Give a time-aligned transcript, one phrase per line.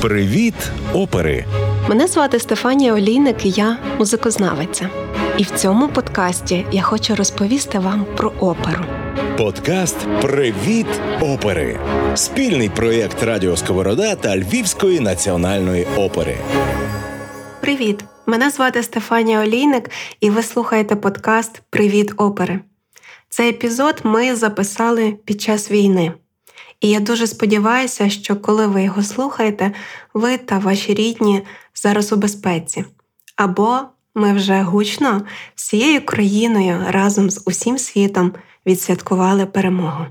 [0.00, 0.54] Привіт,
[0.94, 1.44] опери!
[1.88, 4.90] Мене звати Стефанія Олійник, і я музикознавиця.
[5.38, 8.84] І в цьому подкасті я хочу розповісти вам про оперу.
[9.38, 10.86] Подкаст Привіт,
[11.20, 11.78] опери!
[12.14, 16.36] Спільний проєкт Радіо Сковорода та Львівської національної опери.
[17.60, 18.04] Привіт!
[18.26, 19.90] Мене звати Стефанія Олійник,
[20.20, 22.60] і ви слухаєте подкаст Привіт, опери.
[23.28, 26.12] Цей епізод ми записали під час війни.
[26.80, 29.72] І я дуже сподіваюся, що коли ви його слухаєте,
[30.14, 31.42] ви та ваші рідні
[31.74, 32.84] зараз у безпеці.
[33.36, 33.78] Або
[34.14, 35.22] ми вже гучно
[35.54, 38.32] всією країною разом з усім світом
[38.66, 40.06] відсвяткували перемогу.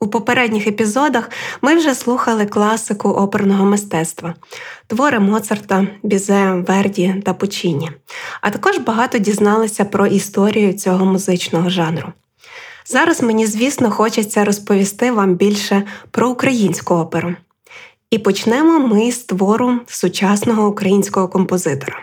[0.00, 4.34] У попередніх епізодах ми вже слухали класику оперного мистецтва,
[4.86, 7.90] твори Моцарта, Бізе, Верді та Пучіні,
[8.40, 12.12] а також багато дізналися про історію цього музичного жанру.
[12.84, 17.34] Зараз мені, звісно, хочеться розповісти вам більше про українську оперу.
[18.10, 21.98] І почнемо ми з твору сучасного українського композитора.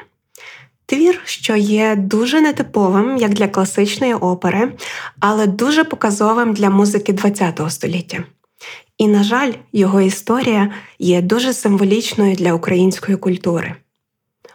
[0.86, 4.72] Твір, що є дуже нетиповим як для класичної опери,
[5.20, 8.24] але дуже показовим для музики ХХ століття.
[8.98, 13.76] І, на жаль, його історія є дуже символічною для української культури.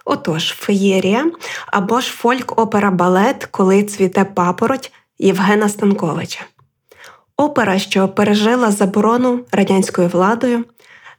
[0.04, 1.30] Отож, феєрія
[1.66, 6.40] або ж фольк-опера балет, коли цвіте папороть Євгена Станковича.
[7.36, 10.64] Опера, що пережила заборону радянською владою,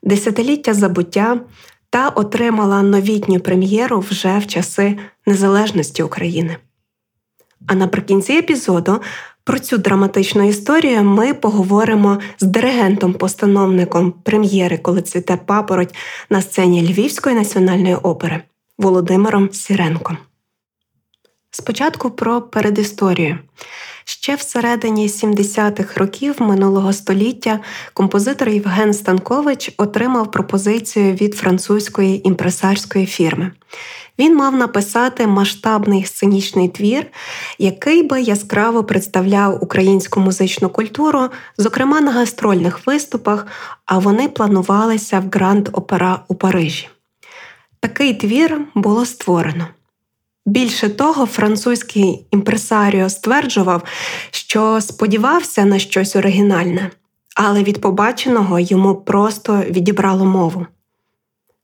[0.03, 1.39] десятиліття забуття
[1.89, 6.57] та отримала новітню прем'єру вже в часи незалежності України.
[7.67, 9.01] А наприкінці епізоду
[9.43, 15.95] про цю драматичну історію ми поговоримо з диригентом-постановником прем'єри, коли цвіте папороть
[16.29, 18.41] на сцені Львівської національної опери
[18.77, 20.17] Володимиром Сіренком.
[21.57, 23.37] Спочатку про передісторію.
[24.05, 27.59] Ще всередині 70-х років минулого століття
[27.93, 33.51] композитор Євген Станкович отримав пропозицію від французької імпресарської фірми.
[34.19, 37.05] Він мав написати масштабний сценічний твір,
[37.59, 43.47] який би яскраво представляв українську музичну культуру, зокрема на гастрольних виступах,
[43.85, 46.89] а вони планувалися в Гранд Опера у Парижі.
[47.79, 49.67] Такий твір було створено.
[50.45, 53.83] Більше того, французький імпресаріо стверджував,
[54.31, 56.91] що сподівався на щось оригінальне,
[57.35, 60.65] але від побаченого йому просто відібрало мову.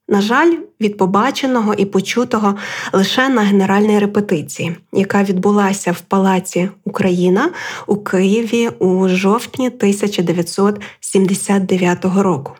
[0.07, 2.55] На жаль, від побаченого і почутого
[2.93, 7.49] лише на генеральній репетиції, яка відбулася в Палаці Україна
[7.87, 12.53] у Києві у жовтні 1979 року.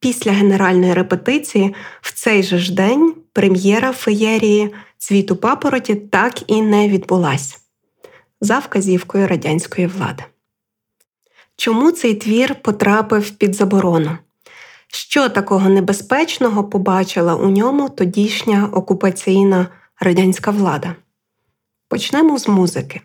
[0.00, 6.88] Після генеральної репетиції в цей же ж день прем'єра феєрії цвіту папороті так і не
[6.88, 7.56] відбулася
[8.40, 10.24] за вказівкою радянської влади.
[11.56, 14.18] Чому цей твір потрапив під заборону?
[14.86, 19.66] Що такого небезпечного побачила у ньому тодішня окупаційна
[20.00, 20.94] радянська влада?
[21.88, 23.00] Почнемо з музики.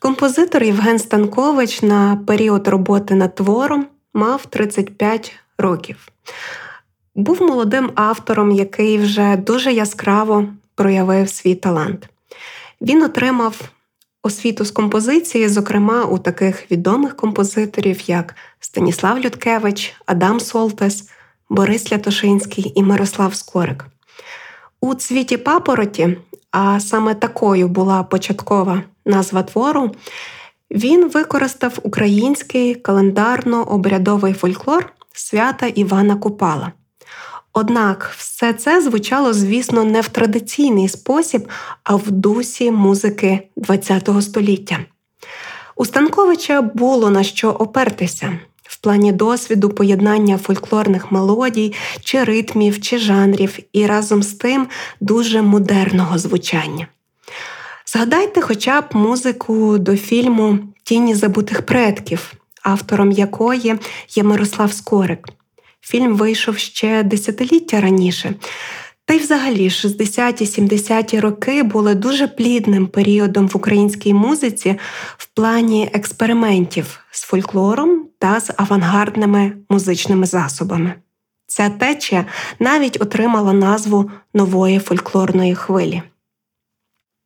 [0.00, 6.08] Композитор Євген Станкович на період роботи над твором мав 35 років.
[7.18, 12.08] Був молодим автором, який вже дуже яскраво проявив свій талант.
[12.80, 13.60] Він отримав
[14.22, 21.10] освіту з композиції, зокрема у таких відомих композиторів, як Станіслав Людкевич, Адам Солтес,
[21.48, 23.84] Борис Лятошинський і Мирослав Скорик.
[24.80, 26.18] У цвіті папороті,
[26.50, 29.90] а саме такою була початкова назва твору,
[30.70, 36.72] він використав український календарно-обрядовий фольклор свята Івана Купала.
[37.60, 41.48] Однак все це звучало, звісно, не в традиційний спосіб,
[41.84, 44.78] а в дусі музики ХХ століття.
[45.76, 51.74] У Станковича було на що опертися в плані досвіду поєднання фольклорних мелодій,
[52.04, 54.68] чи ритмів, чи жанрів, і разом з тим
[55.00, 56.86] дуже модерного звучання.
[57.86, 62.32] Згадайте хоча б музику до фільму Тіні забутих предків,
[62.62, 63.74] автором якої
[64.08, 65.37] є Мирослав Скорик.
[65.80, 68.34] Фільм вийшов ще десятиліття раніше.
[69.04, 74.78] Та й взагалі 60-70-ті роки були дуже плідним періодом в українській музиці
[75.16, 80.94] в плані експериментів з фольклором та з авангардними музичними засобами.
[81.46, 82.26] Ця течія
[82.58, 86.02] навіть отримала назву нової фольклорної хвилі.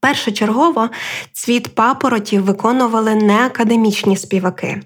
[0.00, 0.90] Першочергово
[1.32, 4.82] цвіт папоротів виконували не академічні співаки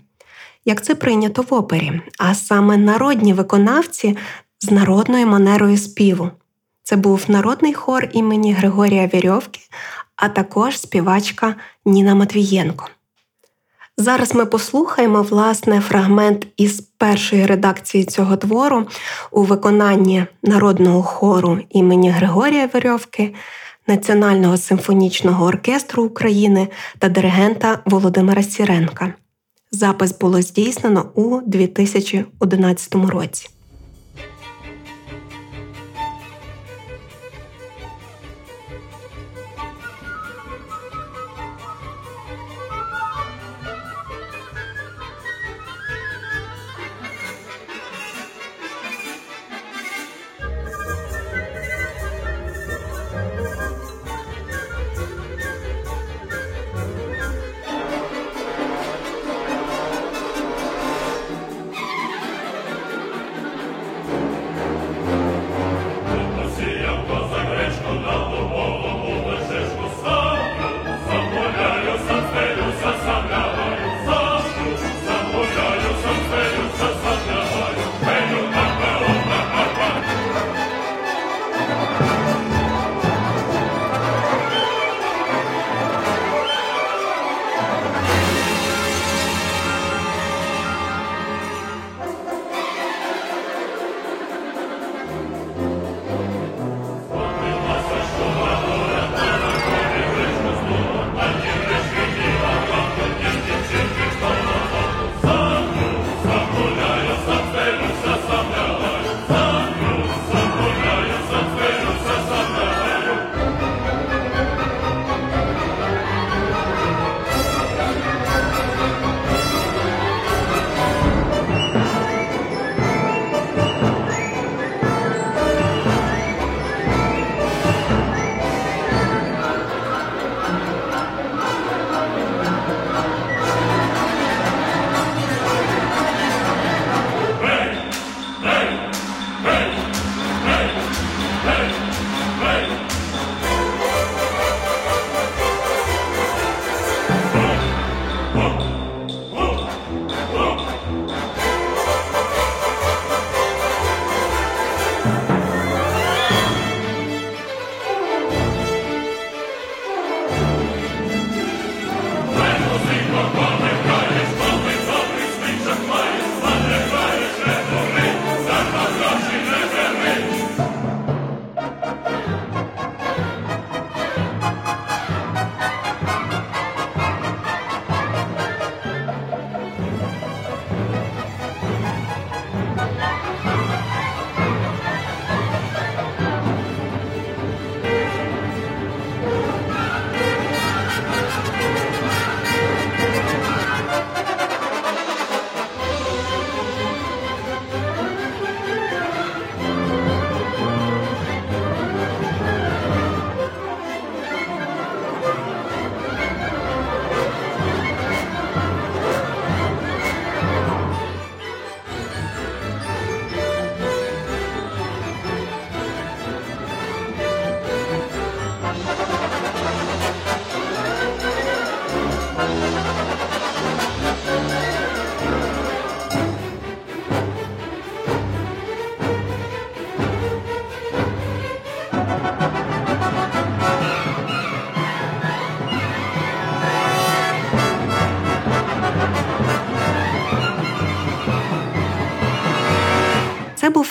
[0.67, 4.17] як це прийнято в опері, а саме народні виконавці
[4.61, 6.31] з народною манерою співу.
[6.83, 9.61] Це був народний хор імені Григорія Вірьовки,
[10.17, 11.55] а також співачка
[11.85, 12.89] Ніна Матвієнко.
[13.99, 18.87] Зараз ми послухаємо власне фрагмент із першої редакції цього твору
[19.31, 23.35] у виконанні народного хору імені Григорія Верьовки,
[23.87, 26.69] Національного симфонічного оркестру України
[26.99, 29.15] та диригента Володимира Сіренка.
[29.71, 33.49] Запис було здійснено у 2011 році.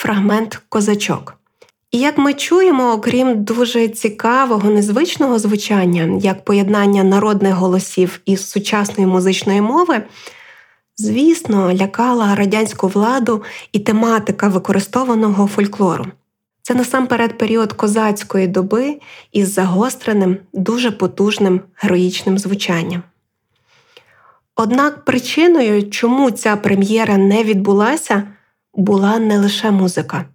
[0.05, 1.33] Фрагмент козачок.
[1.91, 9.07] І як ми чуємо, окрім дуже цікавого, незвичного звучання, як поєднання народних голосів із сучасної
[9.07, 10.03] музичної мови,
[10.97, 16.05] звісно, лякала радянську владу і тематика використованого фольклору.
[16.61, 18.99] Це насамперед період козацької доби
[19.31, 23.03] із загостреним, дуже потужним героїчним звучанням.
[24.55, 28.23] Однак причиною, чому ця прем'єра не відбулася,
[28.75, 30.25] була не лише музика.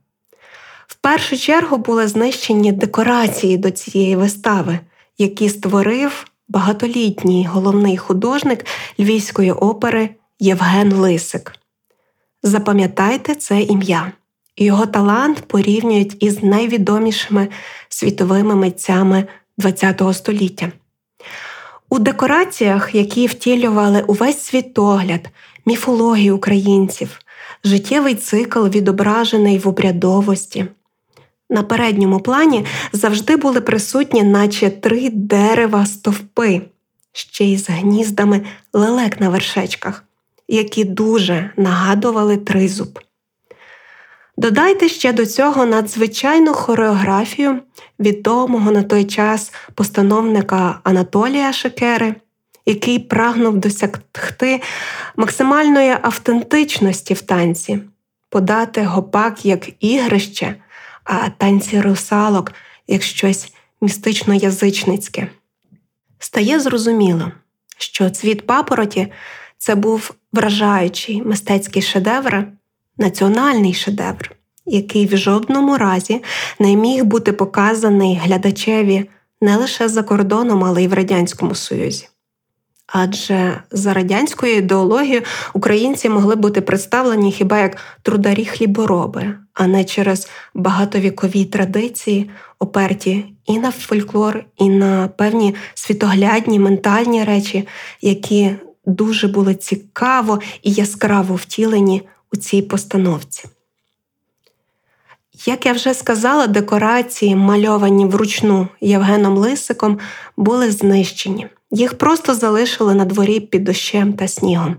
[0.87, 4.78] В першу чергу були знищені декорації до цієї вистави,
[5.18, 8.66] які створив багатолітній головний художник
[8.99, 11.52] Львівської опери Євген Лисик.
[12.42, 14.12] Запам'ятайте це ім'я.
[14.56, 17.49] Його талант порівнюють із найвідомішими
[17.88, 19.25] світовими митцями
[19.62, 20.73] ХХ століття.
[21.88, 25.28] У декораціях, які втілювали увесь світогляд,
[25.66, 27.18] міфологію українців,
[27.64, 30.67] життєвий цикл відображений в обрядовості.
[31.50, 36.62] На передньому плані завжди були присутні, наче три дерева стовпи,
[37.12, 38.40] ще й з гніздами
[38.73, 40.05] лелек на вершечках,
[40.49, 42.99] які дуже нагадували тризуб.
[44.37, 47.59] Додайте ще до цього надзвичайну хореографію
[47.99, 52.14] відомого на той час постановника Анатолія Шекери,
[52.70, 54.62] який прагнув досягти
[55.16, 57.78] максимальної автентичності в танці,
[58.28, 60.54] подати гопак як ігрище,
[61.04, 62.52] а танці русалок
[62.86, 65.28] як щось містично язичницьке.
[66.18, 67.32] Стає зрозуміло,
[67.78, 69.12] що цвіт папороті
[69.58, 72.46] це був вражаючий мистецький шедевр,
[72.98, 74.32] національний шедевр,
[74.66, 76.22] який в жодному разі
[76.58, 79.08] не міг бути показаний глядачеві
[79.40, 82.08] не лише за кордоном, але й в Радянському Союзі.
[82.92, 90.28] Адже за радянською ідеологією українці могли бути представлені хіба як трударі хлібороби, а не через
[90.54, 97.68] багатовікові традиції, оперті і на фольклор, і на певні світоглядні ментальні речі,
[98.00, 98.54] які
[98.87, 103.44] дуже були цікаво і яскраво втілені у цій постановці.
[105.47, 109.99] Як я вже сказала, декорації, мальовані вручну Євгеном Лисиком,
[110.37, 111.49] були знищені.
[111.70, 114.76] Їх просто залишили на дворі під дощем та снігом.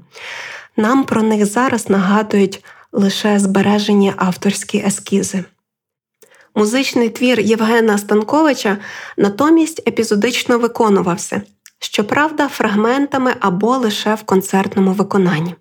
[0.77, 5.43] Нам про них зараз нагадують лише збережені авторські ескізи.
[6.55, 8.77] Музичний твір Євгена Станковича
[9.17, 11.41] натомість епізодично виконувався,
[11.79, 15.55] щоправда, фрагментами або лише в концертному виконанні.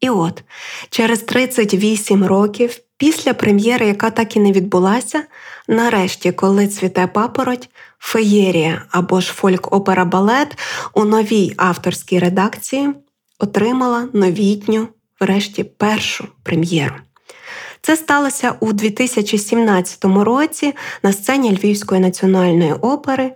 [0.00, 0.42] І от,
[0.90, 5.22] через 38 років після прем'єри, яка так і не відбулася,
[5.68, 10.58] нарешті, коли цвіте папороть, феєрія або ж фольк-опера балет
[10.94, 12.94] у новій авторській редакції
[13.38, 14.88] отримала новітню,
[15.20, 16.94] врешті, першу прем'єру.
[17.82, 23.32] Це сталося у 2017 році на сцені Львівської національної опери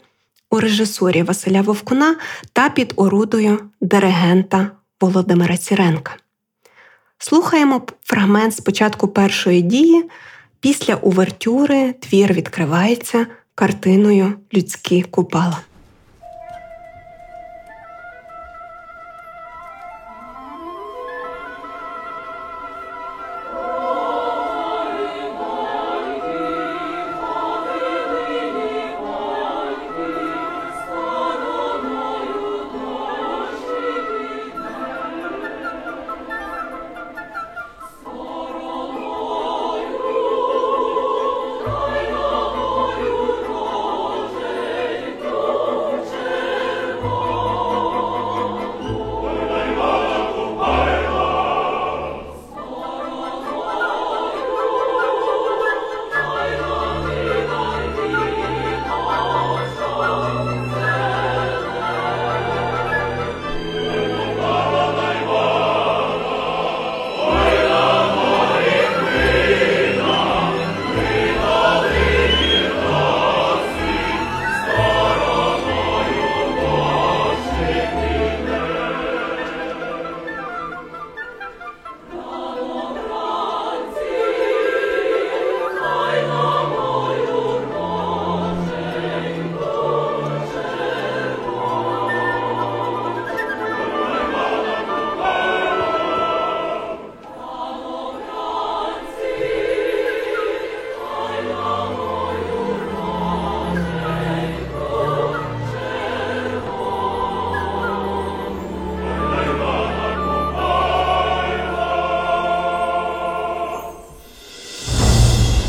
[0.51, 2.17] у режисурі Василя Вовкуна
[2.53, 6.17] та під орудою диригента Володимира Сіренка.
[7.23, 10.05] Слухаємо фрагмент спочатку першої дії.
[10.61, 15.59] Після увертюри твір відкривається картиною Людські купала.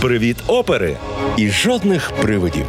[0.01, 0.97] Привіт опери
[1.37, 2.65] і жодних привидів.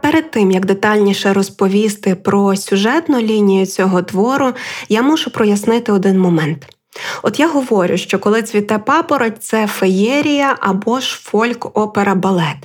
[0.00, 4.52] Перед тим як детальніше розповісти про сюжетну лінію цього твору,
[4.88, 6.66] я мушу прояснити один момент.
[7.22, 12.56] От я говорю, що коли цвіте папороть, це феєрія або ж фольк-опера балет.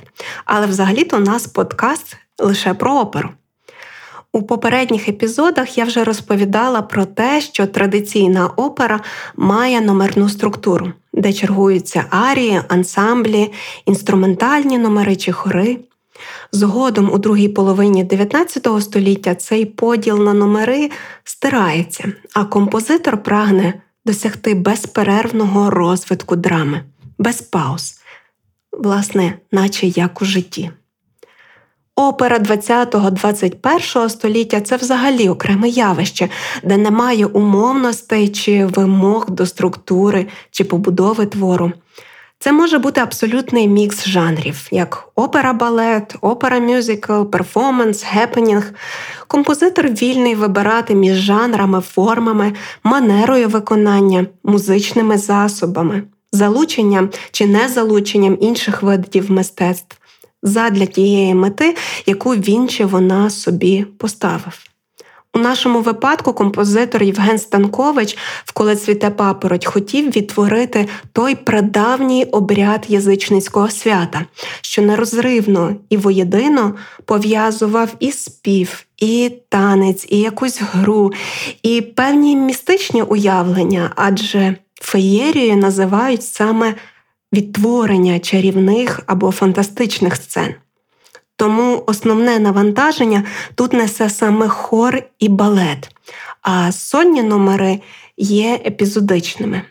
[0.44, 3.30] Але взагалі-то у нас подкаст лише про оперу.
[4.32, 9.00] У попередніх епізодах я вже розповідала про те, що традиційна опера
[9.36, 13.52] має номерну структуру, де чергуються арії, ансамблі,
[13.86, 15.78] інструментальні номери чи хори.
[16.52, 20.90] Згодом у другій половині 19 століття цей поділ на номери
[21.24, 26.84] стирається, а композитор прагне досягти безперервного розвитку драми,
[27.18, 28.00] без пауз,
[28.72, 30.70] власне, наче як у житті.
[31.96, 36.28] Опера 20-21 століття це взагалі окреме явище,
[36.62, 41.72] де немає умовностей чи вимог до структури чи побудови твору.
[42.38, 48.72] Це може бути абсолютний мікс жанрів, як опера, балет, опера мюзикл, перформанс, гепенінг.
[49.26, 52.52] Композитор вільний вибирати між жанрами, формами,
[52.84, 59.96] манерою виконання, музичними засобами, залученням чи незалученням інших видів мистецтв
[60.44, 64.58] задля тієї мети, яку він чи вона собі поставив.
[65.36, 72.84] У нашому випадку композитор Євген Станкович в «Коли цвіте папороть хотів відтворити той прадавній обряд
[72.88, 74.24] язичницького свята,
[74.60, 76.74] що нерозривно і воєдино
[77.04, 81.12] пов'язував і спів, і танець, і якусь гру,
[81.62, 86.74] і певні містичні уявлення, адже феєрією називають саме
[87.34, 90.54] відтворення чарівних або фантастичних сцен.
[91.36, 93.24] Тому основне навантаження
[93.54, 95.90] тут несе саме хор і балет,
[96.42, 97.80] а сонні номери
[98.16, 99.62] є епізодичними.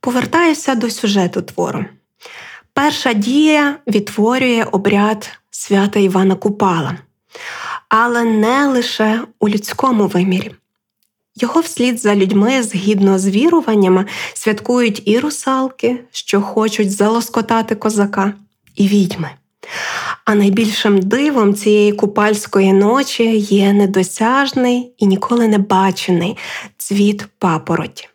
[0.00, 1.84] Повертаюся до сюжету твору.
[2.72, 6.98] Перша дія відтворює обряд свята Івана Купала,
[7.88, 10.50] але не лише у людському вимірі.
[11.34, 18.32] Його вслід за людьми згідно з віруваннями святкують і русалки, що хочуть залоскотати козака,
[18.76, 19.30] і відьми.
[20.24, 26.36] А найбільшим дивом цієї купальської ночі є недосяжний і ніколи не бачений
[26.78, 28.08] цвіт папороті.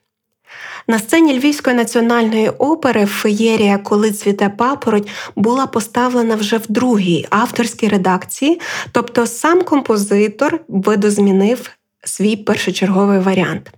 [0.88, 7.88] На сцені Львівської національної опери феєрія Коли цвіте папороть була поставлена вже в другій авторській
[7.88, 11.70] редакції, тобто сам композитор видозмінив
[12.04, 13.72] свій першочерговий варіант.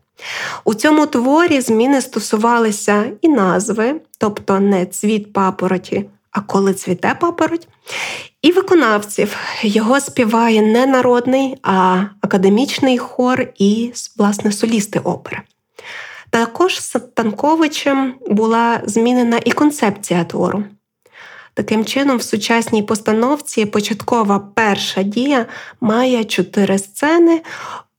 [0.64, 7.68] У цьому творі зміни стосувалися і назви, тобто не цвіт папороті, а коли цвіте папороть,
[8.42, 9.36] і виконавців.
[9.62, 15.42] Його співає не народний, а академічний хор і, власне, солісти опери.
[16.30, 20.64] Також Сатанковичем була змінена і концепція твору.
[21.54, 25.46] Таким чином, в сучасній постановці початкова перша дія
[25.82, 27.42] має чотири сцени,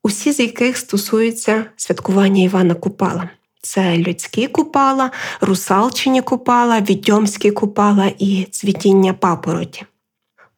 [0.02, 3.28] усі з яких стосуються святкування Івана Купала.
[3.62, 9.84] Це людські купала, русалчині купала, відьомські купала і цвітіння папороті.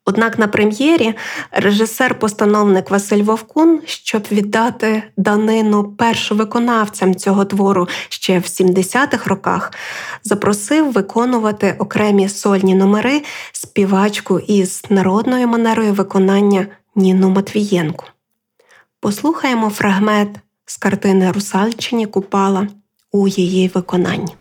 [0.05, 1.14] Однак на прем'єрі
[1.52, 9.72] режисер-постановник Василь Вовкун, щоб віддати данину першовиконавцям цього твору ще в 70-х роках,
[10.24, 18.05] запросив виконувати окремі сольні номери співачку із народною манерою виконання Ніну Матвієнку.
[19.02, 22.68] Послухаємо фрагмент з картини Русальчині Купала
[23.12, 24.34] у її виконанні.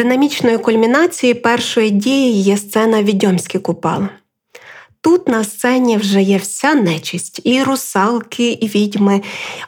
[0.00, 4.08] Динамічною кульмінацією першої дії є сцена Відьомські купала.
[5.00, 9.22] Тут на сцені вже є вся нечисть, і русалки, і відьми,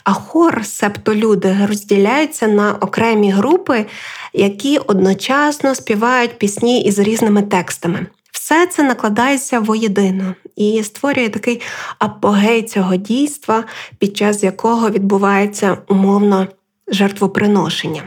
[0.05, 3.87] а хор, себто люди, розділяються на окремі групи,
[4.33, 8.07] які одночасно співають пісні із різними текстами.
[8.31, 11.61] Все це накладається воєдино і створює такий
[11.99, 13.65] апогей цього дійства,
[13.99, 16.47] під час якого відбувається умовно
[16.89, 18.03] жертвоприношення.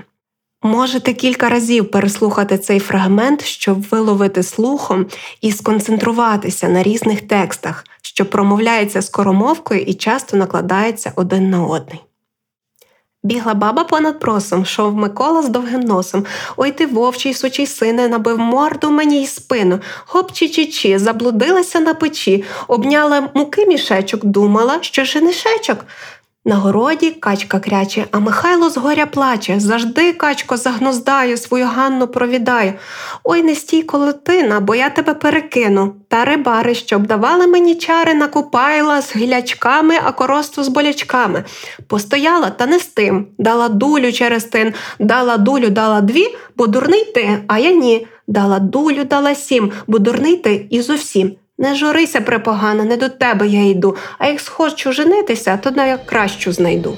[0.66, 5.06] Можете кілька разів переслухати цей фрагмент, щоб виловити слухом
[5.42, 12.02] і сконцентруватися на різних текстах, що промовляються скоромовкою і часто накладаються один на одний.
[13.24, 16.26] Бігла баба понад просом, шов Микола з довгим носом.
[16.58, 19.80] Ой ти вовчий сучий сине, набив морду мені й спину.
[20.06, 25.86] Хоп чи чи чи заблудилася на печі, обняла муки мішечок, думала, що женишечок.
[26.48, 29.60] На городі качка кряче, а Михайло згоря плаче.
[29.60, 32.74] Завжди, качко, загнуздаю, свою Ганну провідаю.
[33.24, 35.94] Ой, не стій колотина, бо я тебе перекину.
[36.08, 41.44] Та рибари, щоб давали мені чари, накупайла з гілячками, а коросту з болячками.
[41.88, 43.28] Постояла, та не з тим.
[43.38, 48.08] Дала дулю через тин, дала дулю, дала дві, бо дурний ти, а я ні.
[48.28, 51.36] Дала дулю, дала сім, бо дурний ти і зовсім.
[51.58, 56.98] Не журися припогана, не до тебе я йду, а як схочу женитися, то найкращу знайду.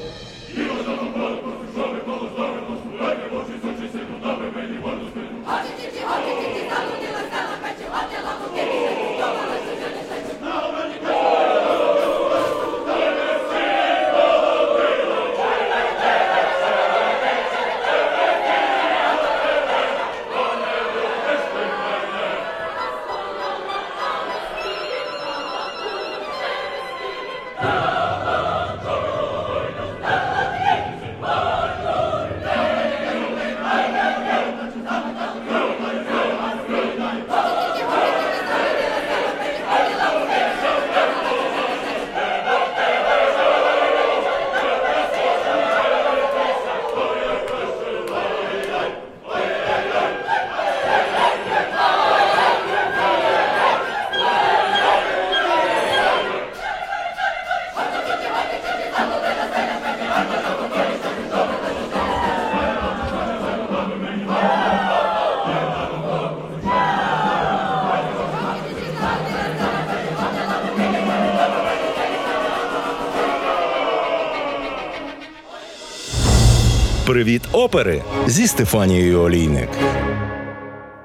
[77.68, 79.70] Опери зі Стефанією Олійник.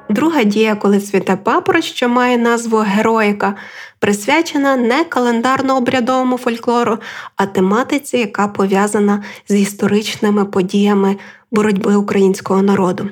[0.09, 3.55] Друга дія, коли цвіте папороть, що має назву Героїка,
[3.98, 6.98] присвячена не календарно-обрядовому фольклору,
[7.37, 11.16] а тематиці, яка пов'язана з історичними подіями
[11.51, 13.09] боротьби українського народу.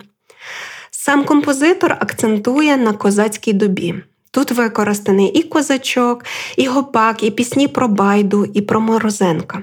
[0.91, 3.95] Сам композитор акцентує на козацькій добі.
[4.31, 6.25] Тут використаний і козачок,
[6.57, 9.63] і гопак, і пісні про байду, і про Морозенка.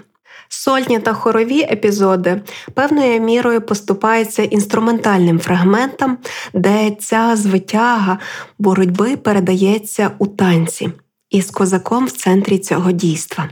[0.49, 2.41] Сольні та хорові епізоди
[2.73, 6.17] певною мірою поступаються інструментальним фрагментам,
[6.53, 8.17] де ця звитяга
[8.59, 10.89] боротьби передається у танці
[11.29, 13.49] із козаком в центрі цього дійства.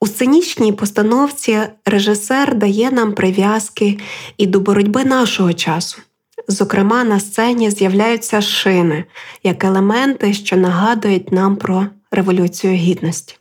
[0.00, 3.98] У сценічній постановці режисер дає нам прив'язки
[4.36, 5.98] і до боротьби нашого часу.
[6.48, 9.04] Зокрема, на сцені з'являються шини
[9.42, 13.36] як елементи, що нагадують нам про революцію гідності.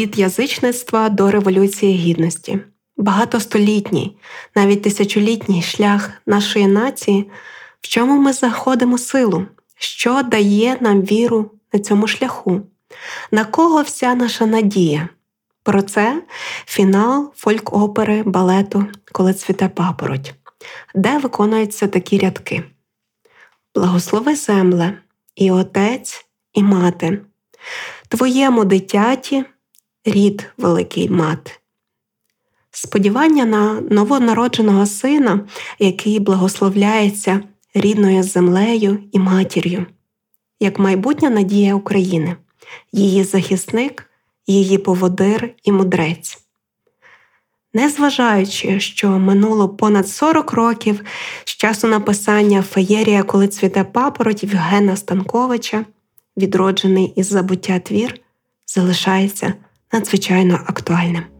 [0.00, 2.58] Від язичництва до Революції Гідності.
[2.96, 4.16] Багатостолітній,
[4.56, 7.30] навіть тисячолітній шлях нашої нації,
[7.80, 9.46] в чому ми заходимо силу,
[9.78, 12.60] що дає нам віру на цьому шляху,
[13.30, 15.08] на кого вся наша надія.
[15.62, 16.22] Про це
[16.66, 20.34] фінал фольк-опери балету Коли цвіте папороть,
[20.94, 22.64] де виконуються такі рядки:
[23.74, 24.98] Благослови земле,
[25.34, 27.18] і отець, і мати,
[28.08, 29.44] твоєму дитяті
[30.04, 31.52] рід великий мати.
[32.70, 35.40] Сподівання на новонародженого сина,
[35.78, 37.40] який благословляється
[37.74, 39.86] рідною землею і матір'ю,
[40.60, 42.36] як майбутня надія України,
[42.92, 44.10] її захисник
[44.46, 46.38] її поводир і мудрець.
[47.74, 51.04] Незважаючи, що минуло понад 40 років
[51.44, 55.84] з часу написання Феєрія, коли цвіте папороть Євгена Станковича,
[56.36, 58.20] відроджений із забуття твір,
[58.66, 59.54] залишається
[59.92, 61.39] надзвичайно актуальним.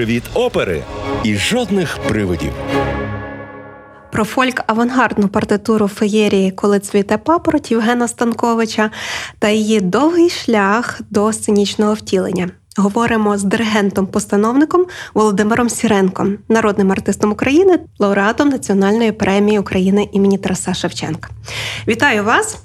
[0.00, 0.82] Привіт опери
[1.24, 2.52] і жодних привидів.
[4.12, 8.90] Про фольк-авангардну партитуру феєрії Коли цвіте папороть Євгена Станковича
[9.38, 12.50] та її довгий шлях до сценічного втілення.
[12.76, 21.30] Говоримо з диригентом-постановником Володимиром Сіренком, народним артистом України, лауреатом Національної премії України імені Тараса Шевченка.
[21.88, 22.58] Вітаю вас!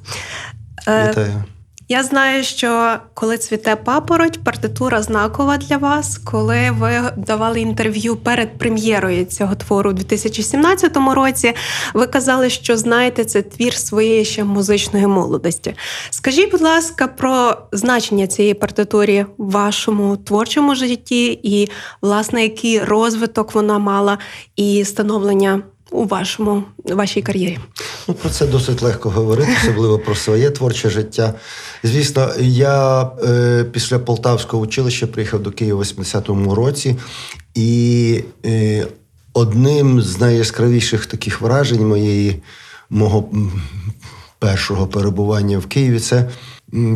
[0.88, 1.44] Е, Вітаю.
[1.90, 6.18] Я знаю, що коли цвіте папороть, партитура знакова для вас.
[6.18, 11.54] Коли ви давали інтерв'ю перед прем'єрою цього твору у 2017 році,
[11.94, 15.76] ви казали, що знаєте це твір своєї ще музичної молодості.
[16.10, 21.70] Скажіть, будь ласка, про значення цієї партитури в вашому творчому житті, і,
[22.02, 24.18] власне, який розвиток вона мала,
[24.56, 27.60] і становлення у вашому вашій кар'єрі?
[28.08, 31.34] Ну, Про це досить легко говорити, особливо про своє творче життя.
[31.84, 36.96] Звісно, я е, після Полтавського училища приїхав до Києва в 80-му році,
[37.56, 38.88] і е,
[39.34, 42.42] одним з найяскравіших таких вражень моєї
[42.90, 43.30] мого
[44.40, 46.00] першого перебування в Києві.
[46.00, 46.30] Це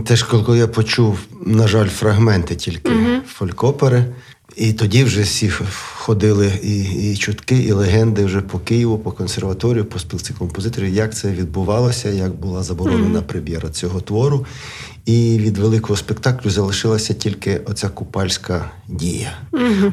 [0.05, 2.91] теж коли я почув, на жаль, фрагменти тільки
[3.27, 4.05] фолькопери.
[4.55, 5.51] І тоді вже всі
[5.95, 11.15] ходили і, і чутки, і легенди вже по Києву, по консерваторію, по спілці композиторів, як
[11.15, 14.45] це відбувалося, як була заборонена прем'єра цього твору.
[15.05, 19.31] І від великого спектаклю залишилася тільки оця купальська дія.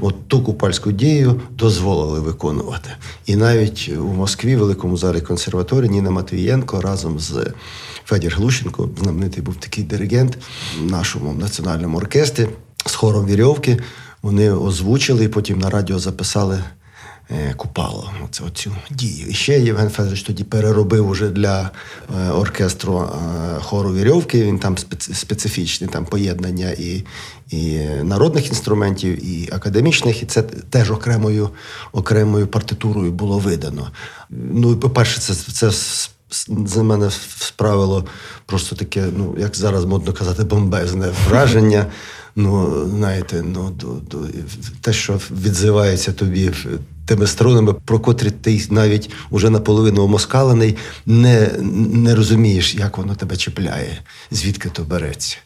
[0.01, 2.91] От ту купальську дію дозволили виконувати.
[3.27, 7.47] І навіть у Москві, в великому залі консерваторії, Ніна Матвієнко разом з
[8.05, 10.39] Федір Глущенко, знаменитий був такий диригент
[10.83, 12.49] в нашому національному оркестрі
[12.87, 13.79] з хором вірьовки.
[14.23, 16.65] Вони озвучили і потім на радіо записали
[17.31, 18.11] е, Купало.
[18.25, 19.27] Оце оцю дію.
[19.29, 21.71] І ще Євген Федорович тоді переробив уже для
[22.17, 24.45] е, оркестру е, хору вірьовки.
[24.45, 27.05] Він там специ- специфічні там поєднання і,
[27.51, 31.51] і народних інструментів, і академічних, і це теж окремою,
[31.93, 33.91] окремою партитурою було видано.
[34.31, 35.71] Ну, по-перше, це, це
[36.67, 38.05] за мене справило
[38.47, 41.87] просто таке, ну як зараз модно казати, бомбезне враження.
[42.39, 44.19] Ну, знаєте, ну до, до
[44.81, 46.53] те, що відзивається тобі
[47.07, 51.51] тими струнами, про котрі ти навіть уже наполовину омоскалений, не,
[51.93, 55.37] не розумієш, як воно тебе чіпляє, звідки то береться.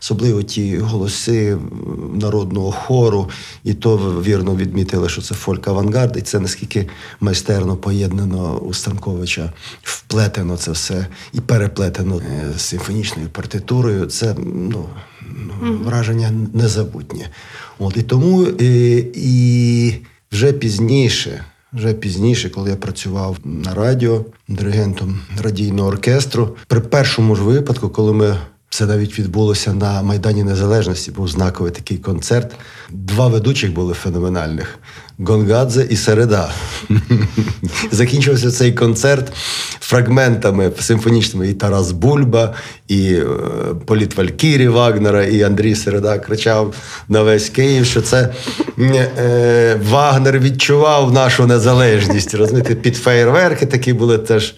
[0.00, 1.58] Особливо ті голоси
[2.14, 3.30] народного хору,
[3.64, 6.88] і то вірно відмітили, що це фольк-авангард, і це наскільки
[7.20, 14.06] майстерно поєднано у Станковича, вплетено це все і переплетено е, з симфонічною партитурою.
[14.06, 14.88] Це ну,
[15.62, 17.30] ну, враження незабутнє.
[17.78, 21.44] От і тому і, і вже пізніше.
[21.72, 28.12] Вже пізніше, коли я працював на радіо диригентом радійного оркестру, при першому ж випадку, коли
[28.12, 28.36] ми
[28.70, 32.52] це навіть відбулося на Майдані Незалежності, був знаковий такий концерт.
[32.90, 34.78] Два ведучих були феноменальних:
[35.26, 36.52] Гонгадзе і Середа.
[37.90, 39.32] Закінчився цей концерт
[39.80, 42.54] фрагментами симфонічними і Тарас Бульба,
[42.88, 43.24] і е,
[43.86, 46.74] Політ Валькірі Вагнера, і Андрій Середа кричав
[47.08, 48.34] на весь Київ, що це
[48.78, 52.34] е, Вагнер відчував нашу незалежність.
[52.34, 54.54] Розумієте, під феєрверки такі були теж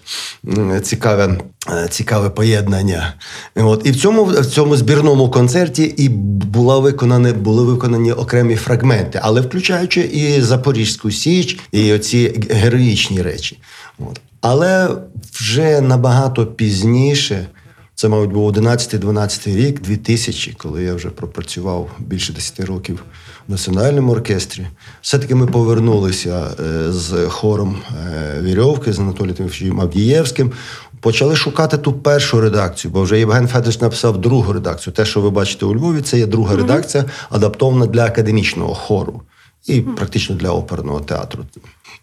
[0.59, 1.39] м, цікаве,
[1.73, 3.15] е, цікаве поєднання.
[3.57, 3.83] От.
[3.85, 9.41] І в цьому, в цьому збірному концерті і була виконані, були виконані окремі фрагменти, але
[9.41, 13.59] включаючи і Запорізьку Січ, і оці героїчні речі.
[13.99, 14.21] От.
[14.41, 14.89] Але
[15.33, 17.47] вже набагато пізніше.
[17.95, 23.05] Це, мабуть, був 11-12 рік, 2000, коли я вже пропрацював більше 10 років
[23.49, 24.67] в національному оркестрі.
[25.03, 30.53] Все-таки ми повернулися е, з хором е, Вірьовки, з Анатолієм Тимофійовичем Авдієвським.
[31.01, 34.95] Почали шукати ту першу редакцію, бо вже Євген Федорович написав другу редакцію.
[34.95, 39.23] Те, що ви бачите у Львові, це є друга редакція, адаптована для академічного хору
[39.67, 41.45] і практично для оперного театру.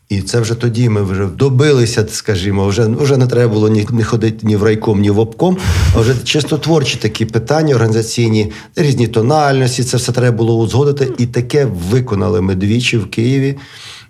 [0.10, 4.04] І це вже тоді ми вже добилися, скажімо, вже, вже не треба було ні, ні
[4.04, 5.58] ходити ні в райком, ні в обком,
[5.96, 11.14] а вже чисто творчі такі питання, організаційні, різні тональності, це все треба було узгодити.
[11.18, 13.56] І таке виконали ми двічі в Києві.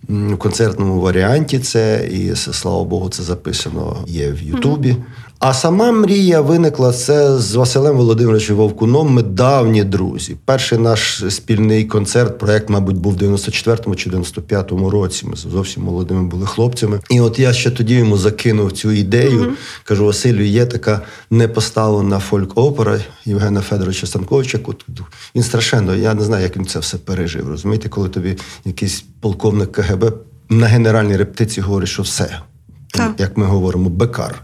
[0.09, 4.95] В концертному варіанті це, і слава Богу, це записано є в Ютубі.
[5.39, 9.13] А сама мрія виникла це з Василем Володимировичем Вовкуном.
[9.13, 10.37] Ми давні друзі.
[10.45, 15.25] Перший наш спільний концерт, проект, мабуть, був в 94-му чи 95-му році.
[15.25, 16.99] Ми зовсім молодими були хлопцями.
[17.09, 19.53] І от я ще тоді йому закинув цю ідею.
[19.83, 24.59] Кажу: Василю, є така непоставлена фольк-опера Євгена Федоровича Станковича.
[25.35, 27.47] Він страшенно, я не знаю, як він це все пережив.
[27.47, 30.13] Розумієте, коли тобі якийсь полковник КГБ
[30.49, 32.39] на генеральній репетиції говорить, що все,
[32.91, 33.11] Так.
[33.17, 34.43] як ми говоримо, бекар.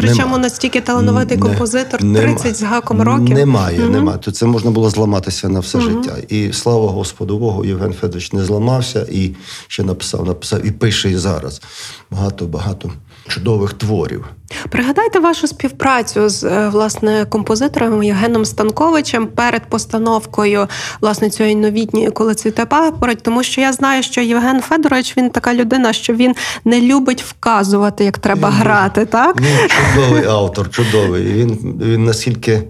[0.00, 0.38] Причому Нема.
[0.38, 2.38] настільки талановитий Не- композитор, нема.
[2.38, 3.36] з гаком років.
[3.36, 3.90] Немає, угу.
[3.90, 4.18] немає.
[4.18, 6.16] То це можна було зламатися на все життя.
[6.28, 9.30] І слава Господу Богу, Євген Федорович не зламався і
[9.68, 11.62] ще написав, написав і пише і зараз.
[12.10, 12.90] Багато, багато
[13.28, 14.24] чудових творів.
[14.68, 20.66] Пригадайте вашу співпрацю з е, власне композитором Євгеном Станковичем перед постановкою
[21.00, 25.54] власне цієї новітньої, коли цвіте папороть, тому що я знаю, що Євген Федорович він така
[25.54, 29.40] людина, що він не любить вказувати, як треба Він- грати, так?
[29.40, 31.24] Він чудовий автор, чудовий.
[31.24, 32.62] Він, він наскільки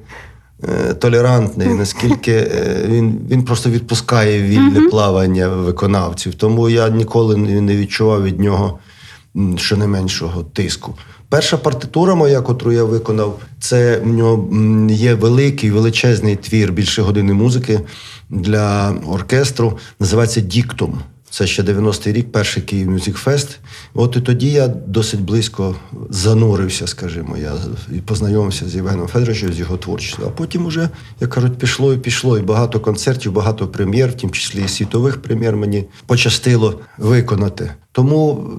[0.68, 6.34] е, толерантний, наскільки е, він, він просто відпускає вільне плавання виконавців.
[6.34, 8.78] Тому я ніколи не відчував від нього
[9.56, 10.94] щонайменшого тиску.
[11.28, 14.48] Перша партитура моя, котру я виконав, це в нього
[14.90, 17.80] є великий, величезний твір більше години музики
[18.30, 19.78] для оркестру.
[20.00, 21.00] Називається Діктум.
[21.30, 23.58] Це ще 90-й рік, перший Київ Мюзик Фест.
[23.94, 25.76] От і тоді я досить близько
[26.10, 27.36] занурився, скажімо.
[27.36, 27.52] Я
[28.06, 30.22] познайомився з Євгеном Федоровичем, з його творчістю.
[30.26, 30.88] А потім уже,
[31.20, 32.38] як кажуть, пішло і пішло.
[32.38, 37.70] І багато концертів, багато прем'єр, в тім числі і світових прем'єр мені пощастило виконати.
[37.92, 38.50] Тому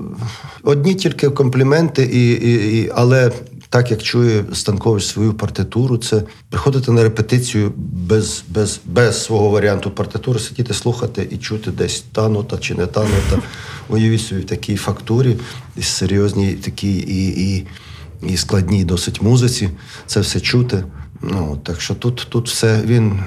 [0.64, 3.32] одні тільки компліменти, і, і, і, але
[3.72, 9.92] так як чує Станкович свою партитуру, це приходити на репетицію без, без, без свого варіанту
[9.92, 13.48] партитури, сидіти, слухати і чути десь та нота чи не та нота.
[13.90, 15.38] Уявіть собі в такій фактурі,
[15.82, 17.68] серйозній такій і, і,
[18.28, 19.70] і складній досить музиці.
[20.06, 20.84] Це все чути.
[21.22, 23.20] Ну, так що тут, тут все він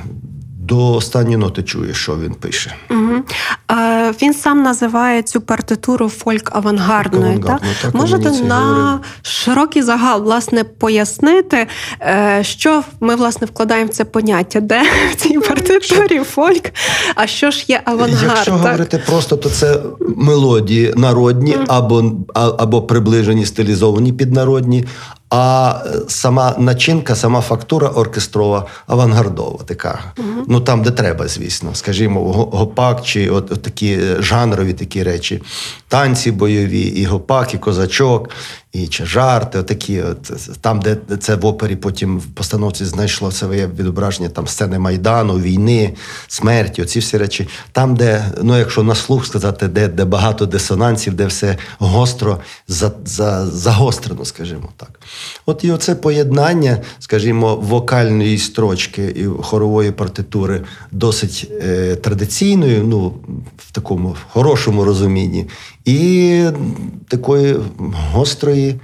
[0.66, 2.74] до останньої ноти чує, що він пише.
[2.90, 3.22] Угу.
[3.70, 7.46] Е, він сам називає цю партитуру фольк-авангардною.
[7.46, 7.60] Так?
[7.82, 9.00] так, Можете на говорив.
[9.22, 11.66] широкий загал власне пояснити,
[12.00, 16.64] е, що ми власне вкладаємо в це поняття, де в цій партитурі фольк,
[17.14, 18.22] а що ж є авангард?
[18.22, 18.60] Якщо так?
[18.60, 19.80] говорити просто, то це
[20.16, 24.84] мелодії народні або, або приближені, стилізовані під народні.
[25.30, 29.98] А е, сама начинка, сама фактура оркестрова авангардова, така.
[30.48, 31.70] Ну там, де треба, звісно.
[31.74, 35.42] Скажімо, гопак чи от, от такі е, жанрові такі речі,
[35.94, 38.30] танці бойові, і гопак, і козачок,
[38.74, 43.66] і чи жарти, отакі, от, там, де це в опері потім в постановці знайшло своє
[43.66, 45.94] відображення, там сцени Майдану, війни,
[46.28, 47.48] смерті, оці всі речі.
[47.72, 52.38] Там, де, ну якщо на слух сказати, де, де багато дисонансів, де все гостро
[52.68, 55.00] за, за, загострено, скажімо так.
[55.46, 63.14] От і оце поєднання, скажімо, вокальної строчки і хорової партитури досить е, традиційною, ну,
[63.58, 65.46] в такому хорошому розумінні,
[65.84, 66.44] і
[67.08, 67.56] такої
[68.12, 68.80] гострої.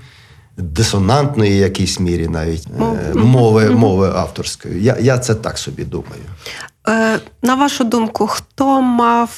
[0.56, 4.84] Дисонантної в якійсь мірі навіть е, мови, мови авторської.
[4.84, 6.22] Я, я це так собі думаю.
[6.88, 9.30] Е, на вашу думку, хто мав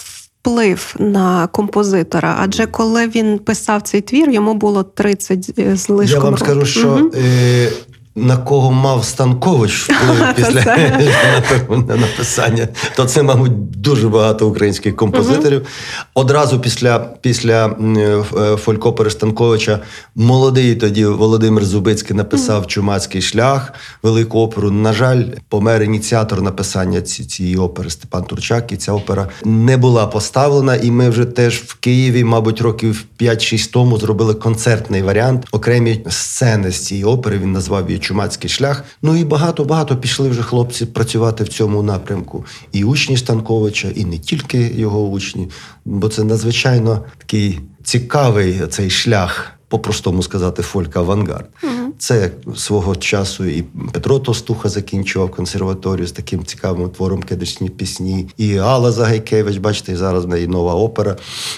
[0.43, 2.37] вплив на композитора?
[2.41, 6.47] Адже коли він писав цей твір, йому було 30 з лишком Я вам років.
[6.47, 7.73] скажу, що е,
[8.17, 10.65] на кого мав Станкович вплив після
[11.97, 15.67] написання, то це, мабуть, дуже багато українських композиторів.
[16.15, 18.23] Одразу після, після е,
[18.57, 19.79] фолькопери Станковича
[20.15, 24.71] молодий тоді Володимир Зубицький написав Чумацький шлях, велику оперу.
[24.71, 30.07] На жаль, помер ініціатор написання ці- цієї опери Степан Турчак, і ця опера не була
[30.07, 30.77] поставлена.
[30.77, 36.71] І ми вже теж в Києві, мабуть, років 5-6 тому зробили концертний варіант, окремі сцени
[36.71, 37.39] з цієї опери.
[37.39, 38.85] Він назвав її Чумацький шлях.
[39.03, 42.45] Ну і багато багато пішли вже хлопці працювати в цьому напрямку.
[42.73, 45.49] І учні Станковича, і не тільки його учні,
[45.85, 49.53] бо це надзвичайно такий цікавий цей шлях.
[49.73, 51.45] По-простому сказати, фольк-авангард.
[51.99, 53.63] Це як свого часу і
[53.93, 58.29] Петро Товстуха закінчував консерваторію з таким цікавим твором кедичні пісні.
[58.37, 61.17] І Алла Загайкевич, бачите, і зараз в неї нова опера.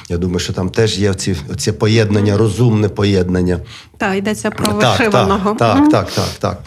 [0.08, 3.60] Я думаю, що там теж є ці, оці поєднання, розумне поєднання.
[3.96, 5.54] Так, йдеться про Так, вишиваного.
[5.54, 6.62] Так, так, так, так, так.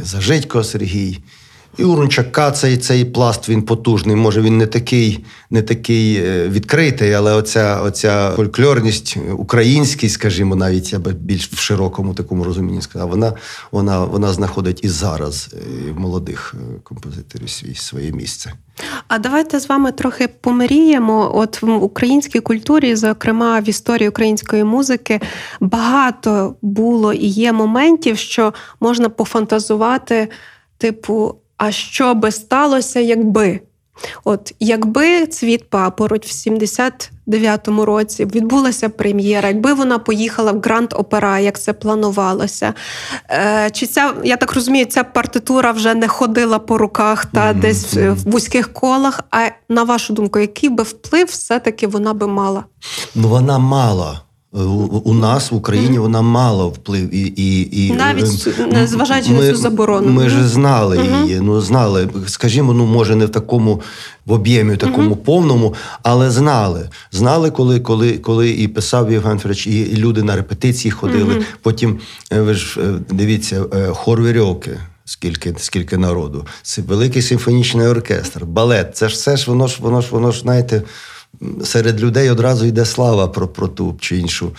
[0.00, 1.18] Зажитько Сергій.
[1.78, 4.16] І у Рунчака цей, цей пласт він потужний.
[4.16, 10.92] Може, він не такий, не такий е, відкритий, але оця, оця фольклорність, українськість, скажімо, навіть
[10.92, 13.32] я би більш в широкому такому розумінні сказав, вона,
[13.70, 18.52] вона, вона знаходить і зараз е, в молодих е, композиторів свій, своє місце.
[19.08, 21.30] А давайте з вами трохи помріємо.
[21.34, 25.20] От в українській культурі, зокрема в історії української музики,
[25.60, 30.28] багато було і є моментів, що можна пофантазувати,
[30.78, 33.60] типу, а що би сталося, якби?
[34.24, 41.38] От якби цвіт папороть в 79-му році відбулася прем'єра, якби вона поїхала в Гранд Опера,
[41.38, 42.74] як це планувалося.
[43.30, 47.94] Е, чи ця, я так розумію, ця партитура вже не ходила по руках та десь
[47.94, 49.20] в, в вузьких колах.
[49.30, 52.64] А на вашу думку, який би вплив все-таки вона би мала?
[53.14, 54.22] Ну, вона мала.
[55.04, 59.56] У, нас в Україні вона мала вплив і, і, і Навіть е, незважаючи на цю
[59.56, 60.08] заборону.
[60.08, 61.24] Ми ж знали Мгм.
[61.24, 61.40] її.
[61.40, 63.80] Ну знали, скажімо, ну може не в такому
[64.26, 66.88] в об'ємі, такому повному, але знали.
[67.12, 71.42] Знали, коли, коли, коли і писав Євген Федорович, і, люди на репетиції ходили.
[71.62, 71.98] Потім
[72.32, 74.80] е, ви ж е, дивіться, хор вірьовки.
[75.04, 78.96] Скільки, скільки народу, це великий симфонічний оркестр, балет.
[78.96, 80.82] Це ж все ж воно ж, воно ж, воно ж, знаєте,
[81.64, 84.52] серед людей одразу йде слава про, про ту чи іншу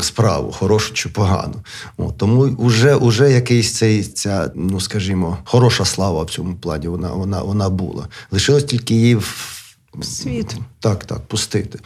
[0.00, 1.54] справу, хорошу чи погану.
[1.96, 7.12] От, тому вже, вже якийсь цей, ця, ну скажімо, хороша слава в цьому плані вона,
[7.12, 8.08] вона, вона була.
[8.30, 9.60] Лишилось тільки її в
[10.02, 10.56] Світ.
[10.80, 11.78] Так, так, пустити.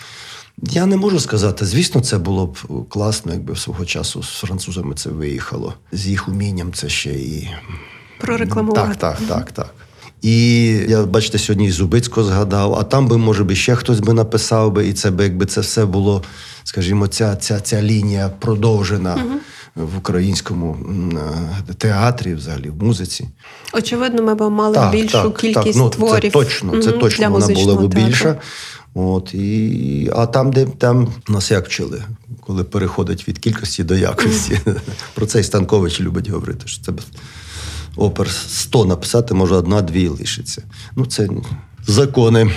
[0.62, 1.66] Я не можу сказати.
[1.66, 2.59] Звісно, це було б
[2.89, 5.75] класно, якби свого часу з французами це виїхало.
[5.93, 7.51] З їх умінням це ще і
[8.20, 8.95] Прорекламувати.
[9.01, 9.75] так, так, так, так.
[10.25, 14.12] І я, бачите, сьогодні і Зубицького згадав, а там би, може би, ще хтось би
[14.12, 16.22] написав би, і це би, якби це все було,
[16.64, 19.25] скажімо, ця, ця, ця лінія продовжена
[19.75, 20.77] в українському
[21.68, 23.29] е, театрі, взагалі, в музиці.
[23.72, 26.22] Очевидно, ми б мали більшу кількість Ну, творів.
[26.22, 28.37] Це точно, це мгм, точно для вона була б більша.
[28.95, 32.03] От, і, а там, де там нас як вчили,
[32.41, 34.61] коли переходить від кількості до якості.
[35.14, 36.93] Про це і Станкович любить говорити, що це
[37.97, 40.63] опер 100 написати, може одна-дві лишиться.
[40.97, 41.29] Ну, це
[41.87, 42.51] закони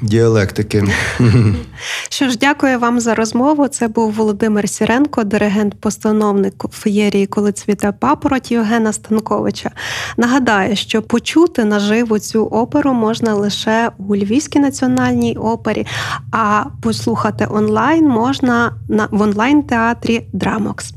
[0.00, 0.84] діалектики.
[2.10, 3.68] Що ж, дякую вам за розмову.
[3.68, 9.70] Це був Володимир Сіренко, диригент-постановник феєрії Коли цвіте папороть Євгена Станковича.
[10.16, 15.86] Нагадаю, що почути наживо цю оперу можна лише у Львівській національній опері,
[16.32, 20.92] а послухати онлайн можна на в онлайн-театрі Драмокс.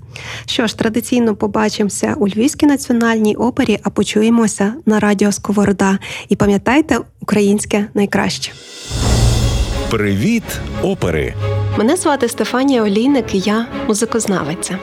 [0.46, 6.00] Що ж, традиційно побачимося у Львівській національній опері, а почуємося на радіо Сковорода.
[6.30, 8.52] І пам'ятайте, українське найкраще.
[9.90, 10.44] Привіт,
[10.84, 11.34] опери!
[11.78, 14.78] Мене звати Стефанія Олійник, і я музикознавиця.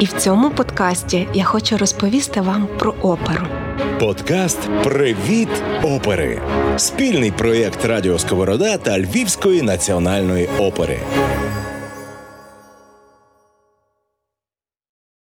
[0.00, 3.46] І в цьому подкасті я хочу розповісти вам про оперу.
[4.00, 5.48] Подкаст Привіт,
[5.82, 6.40] опери!
[6.76, 10.98] Спільний проєкт Радіо Сковорода та Львівської національної опери.